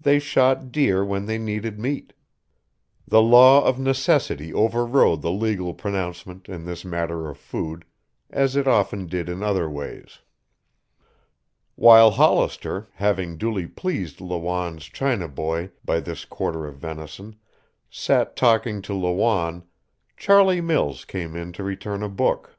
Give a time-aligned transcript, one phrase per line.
[0.00, 2.14] They shot deer when they needed meat.
[3.06, 7.84] The law of necessity overrode the legal pronouncement in this matter of food,
[8.30, 10.20] as it often did in other ways.
[11.74, 17.36] While Hollister, having duly pleased Lawanne's China boy by this quarter of venison,
[17.90, 19.64] sat talking to Lawanne,
[20.16, 22.56] Charlie Mills came in to return a book.